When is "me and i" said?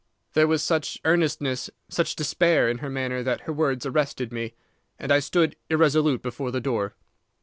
4.33-5.19